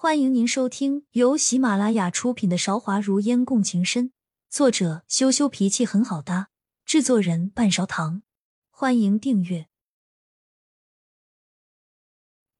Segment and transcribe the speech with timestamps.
[0.00, 4.10] 欢迎您收听由喜马拉雅出品的《韶华如烟共情深》，
[4.48, 6.50] 作者羞羞脾气很好搭，
[6.84, 8.22] 制作人半勺糖。
[8.70, 9.66] 欢迎订阅。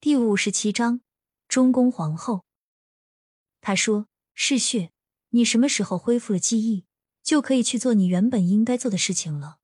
[0.00, 1.00] 第五十七章：
[1.46, 2.44] 中宫皇后。
[3.60, 4.90] 他说：“嗜血，
[5.28, 6.86] 你什么时候恢复了记忆，
[7.22, 9.58] 就可以去做你原本应该做的事情了。”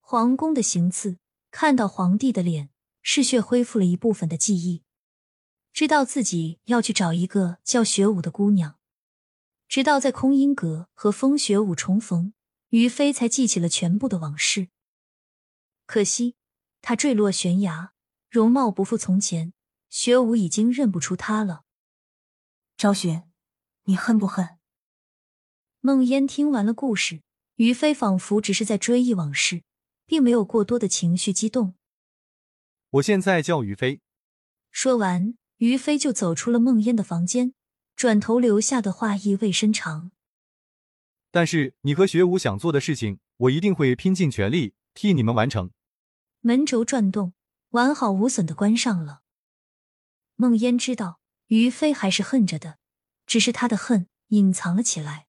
[0.00, 1.18] 皇宫的行刺，
[1.50, 2.70] 看到皇帝的脸，
[3.02, 4.83] 嗜血恢复了一部分的记忆。
[5.74, 8.78] 知道自己要去找一个叫雪舞的姑娘，
[9.66, 12.32] 直到在空音阁和风雪舞重逢，
[12.68, 14.68] 于飞才记起了全部的往事。
[15.84, 16.36] 可惜
[16.80, 17.92] 他坠落悬崖，
[18.30, 19.52] 容貌不复从前，
[19.90, 21.64] 雪舞已经认不出他了。
[22.76, 23.24] 昭雪，
[23.86, 24.60] 你恨不恨？
[25.80, 27.20] 梦烟听完了故事，
[27.56, 29.64] 于飞仿佛只是在追忆往事，
[30.06, 31.74] 并没有过多的情绪激动。
[32.90, 34.00] 我现在叫于飞。
[34.70, 35.36] 说完。
[35.58, 37.54] 于飞就走出了梦烟的房间，
[37.96, 40.10] 转头留下的话意味深长。
[41.30, 45.70] 但是你和学武想做的事情，我一定会拼尽全力替你们完成。
[46.40, 47.32] 门轴转动，
[47.70, 49.22] 完好无损的关上了。
[50.36, 52.78] 梦烟知道于飞还是恨着的，
[53.26, 55.26] 只是他的恨隐藏了起来。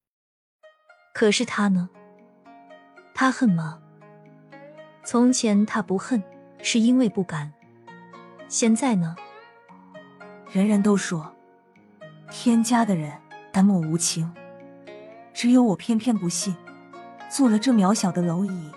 [1.14, 1.90] 可是他呢？
[3.14, 3.82] 他恨吗？
[5.06, 6.22] 从前他不恨，
[6.62, 7.54] 是因为不敢。
[8.50, 9.16] 现在呢？
[10.52, 11.34] 人人都说，
[12.32, 13.12] 天家的人
[13.52, 14.32] 淡漠无情，
[15.34, 16.56] 只有我偏偏不信。
[17.30, 18.72] 做了这渺小的蝼蚁。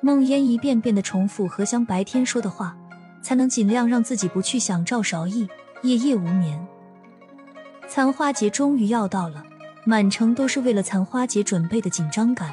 [0.00, 2.76] 梦烟一遍遍的重复何香白天说的话，
[3.22, 5.46] 才能尽量让自己不去想赵韶义，
[5.82, 6.66] 夜夜无眠。
[7.86, 9.44] 残花节终于要到了，
[9.84, 12.52] 满城都是为了残花节准备的紧张感。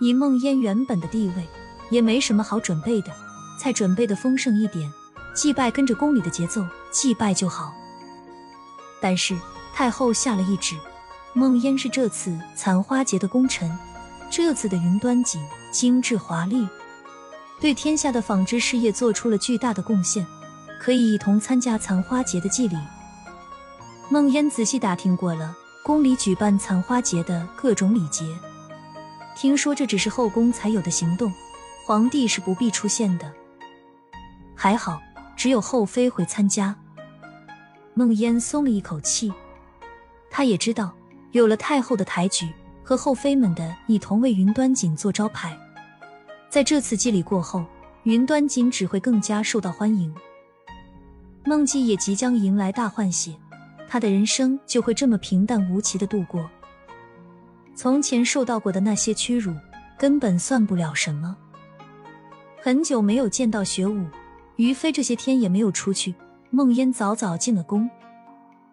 [0.00, 1.46] 以梦烟原本的地位，
[1.90, 3.12] 也没什么好准备的，
[3.60, 4.90] 才准备的丰盛一点。
[5.34, 6.64] 祭拜跟着宫里的节奏
[6.98, 7.74] 祭拜就好，
[9.02, 9.38] 但是
[9.74, 10.74] 太后下了一旨，
[11.34, 13.70] 梦烟是这次残花节的功臣，
[14.30, 16.66] 这次的云端锦精致华丽，
[17.60, 20.26] 对天下的纺织事业做出了巨大的贡献，
[20.80, 22.78] 可以一同参加残花节的祭礼。
[24.08, 25.54] 梦烟仔细打听过了
[25.84, 28.24] 宫里举办残花节的各种礼节，
[29.36, 31.30] 听说这只是后宫才有的行动，
[31.84, 33.30] 皇帝是不必出现的，
[34.54, 34.98] 还好。
[35.36, 36.74] 只有后妃会参加，
[37.98, 39.32] 孟烟松了一口气。
[40.28, 40.94] 她也知道，
[41.32, 42.46] 有了太后的抬举
[42.84, 45.58] 和后妃们的一同为云端锦做招牌，
[46.50, 47.64] 在这次祭礼过后，
[48.02, 50.14] 云端锦只会更加受到欢迎。
[51.46, 53.34] 孟姬也即将迎来大换血，
[53.88, 56.46] 她的人生就会这么平淡无奇的度过。
[57.74, 59.54] 从前受到过的那些屈辱，
[59.98, 61.34] 根本算不了什么。
[62.60, 64.04] 很久没有见到雪舞。
[64.56, 66.14] 于飞这些天也没有出去。
[66.50, 67.90] 梦烟早早进了宫，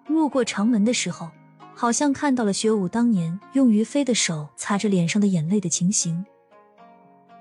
[0.07, 1.29] 路过长门的时候，
[1.75, 6.25] 好像看到了学武当年用于飞的手擦着脸上的眼泪的情形。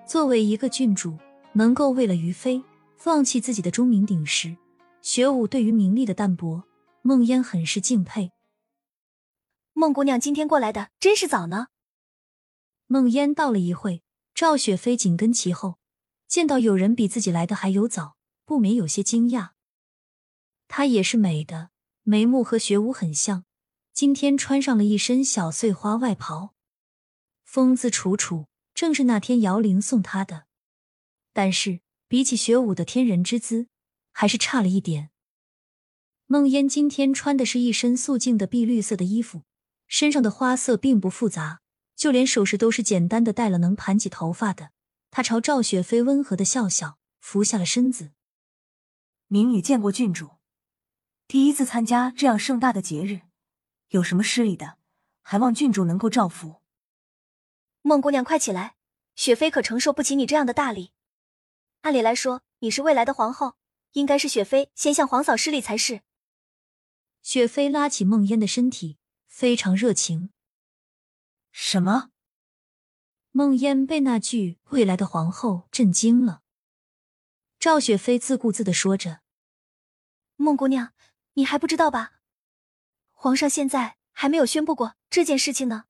[0.06, 1.16] 作为一个郡主，
[1.52, 2.62] 能够为了于飞
[2.96, 4.56] 放弃自己的钟鸣鼎食，
[5.00, 6.64] 学武对于名利的淡泊，
[7.02, 8.32] 梦烟很是敬佩。
[9.74, 11.68] 孟姑娘今天过来的真是早呢。
[12.86, 14.02] 梦烟到了一会，
[14.34, 15.76] 赵雪飞紧跟其后，
[16.26, 18.14] 见到有人比自己来的还有早。
[18.44, 19.50] 不免有些惊讶。
[20.74, 21.68] 她也是美的，
[22.02, 23.44] 眉目和雪舞很像。
[23.92, 26.54] 今天穿上了一身小碎花外袍，
[27.44, 30.46] 风姿楚楚，正是那天姚玲送她的。
[31.34, 33.66] 但是比起雪舞的天人之姿，
[34.12, 35.10] 还是差了一点。
[36.24, 39.42] 梦烟今天穿的是一身素净的碧绿色的衣服，
[39.86, 41.60] 身上的花色并不复杂，
[41.94, 44.70] 就连首饰都是简单的戴了能盘起头发的。
[45.10, 48.12] 她朝赵雪飞温和的笑笑，伏下了身子。
[49.28, 50.30] 明女见过郡主，
[51.26, 53.22] 第一次参加这样盛大的节日，
[53.88, 54.78] 有什么失礼的，
[55.22, 56.60] 还望郡主能够照拂。
[57.80, 58.76] 孟姑娘，快起来，
[59.14, 60.92] 雪妃可承受不起你这样的大礼。
[61.80, 63.56] 按理来说，你是未来的皇后，
[63.92, 66.02] 应该是雪妃先向皇嫂施礼才是。
[67.22, 70.30] 雪妃拉起孟烟的身体，非常热情。
[71.50, 72.10] 什么？
[73.30, 76.42] 孟烟被那句“未来的皇后”震惊了。
[77.58, 79.22] 赵雪飞自顾自的说着。
[80.36, 80.92] 孟姑娘，
[81.34, 82.12] 你还不知道吧？
[83.12, 85.84] 皇上现在还没有宣布过这件事情呢。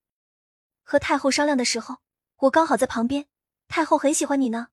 [0.82, 1.98] 和太后商量的时候，
[2.36, 3.26] 我刚好在旁边。
[3.68, 4.68] 太后很喜欢你呢，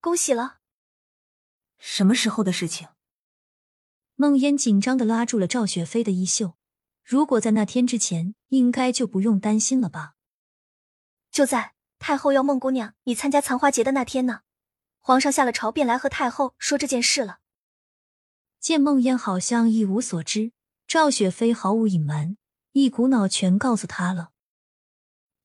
[0.00, 0.58] 恭喜了。
[1.78, 2.88] 什么时候的事情？
[4.16, 6.56] 孟烟紧张的拉住了赵雪飞的衣袖。
[7.04, 10.14] 如果在那天之前，应该就不用担心了吧？
[11.30, 14.40] 就在太后要孟姑娘你参加残花节的那天呢。
[14.98, 17.38] 皇上下了朝，便来和太后说这件事了。
[18.62, 20.52] 见梦烟好像一无所知，
[20.86, 22.36] 赵雪飞毫无隐瞒，
[22.70, 24.30] 一股脑全告诉他了。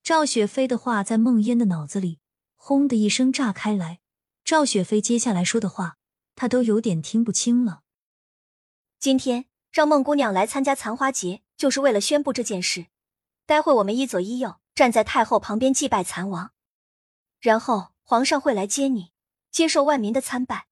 [0.03, 2.19] 赵雪飞的话在梦烟的脑子里
[2.55, 4.01] 轰的一声炸开来，
[4.43, 5.97] 赵雪飞接下来说的话，
[6.35, 7.81] 他都有点听不清了。
[8.99, 12.85] 今天让孟姑娘来参加残花节，就是为了宣布这件事。
[13.47, 16.51] 待会我们一左一右站在太后旁边祭拜残王，
[17.39, 19.11] 然后皇上会来接你，
[19.49, 20.67] 接受万民的参拜。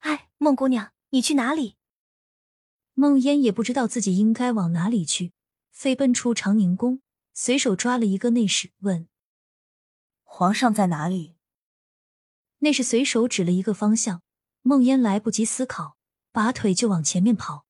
[0.00, 1.76] 哎，孟姑娘，你去哪里？
[2.94, 5.34] 孟烟也不知道自己应该往哪里去，
[5.70, 7.02] 飞奔出长宁宫，
[7.34, 9.06] 随手抓了一个内侍，问
[10.24, 11.36] ：“皇上在哪里？”
[12.60, 14.22] 内侍随手指了一个方向，
[14.62, 15.98] 孟烟来不及思考，
[16.32, 17.66] 拔腿就往前面跑。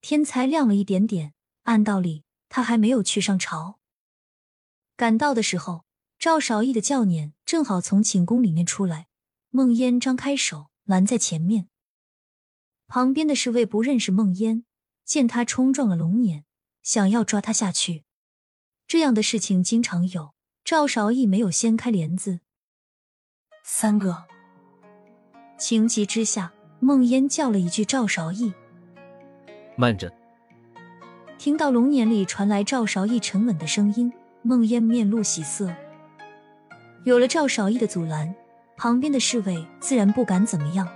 [0.00, 1.34] 天才亮了一点点，
[1.64, 2.24] 按道理。
[2.48, 3.78] 他还没有去上朝，
[4.96, 5.84] 赶到的时候，
[6.18, 9.08] 赵少义的轿辇正好从寝宫里面出来。
[9.50, 11.68] 孟烟张开手拦在前面，
[12.94, 14.62] 旁边的侍卫不认识孟烟，
[15.04, 16.44] 见他冲撞了龙辇，
[16.80, 18.04] 想要抓他下去。
[18.86, 20.32] 这样的事情经常有。
[20.64, 22.38] 赵韶义没有掀开帘子，
[23.64, 24.26] 三个。
[25.58, 28.54] 情急之下，孟烟叫了一句：“赵韶义，
[29.76, 30.12] 慢着。”
[31.36, 34.12] 听到龙年里传来赵韶义沉稳的声音，
[34.42, 35.74] 孟烟面露喜色。
[37.04, 38.32] 有了赵韶义的阻拦，
[38.76, 40.88] 旁边的侍卫自然不敢怎么样。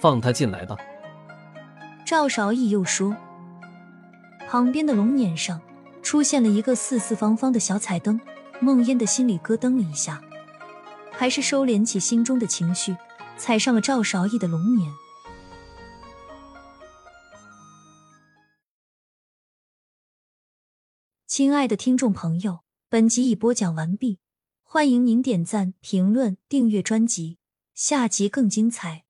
[0.00, 0.76] 放他进来吧。
[2.04, 3.16] 赵少义又说。
[4.48, 5.60] 旁边的龙辇上
[6.02, 8.20] 出现了一个四四方方的小彩灯，
[8.60, 10.20] 孟烟的心里咯噔了一下，
[11.12, 12.96] 还是收敛起心中的情绪，
[13.36, 14.90] 踩上了赵少义的龙辇。
[21.28, 24.18] 亲爱的听众朋友，本集已播讲完毕，
[24.64, 27.38] 欢迎您点赞、评论、订阅专辑，
[27.72, 29.04] 下集更精彩。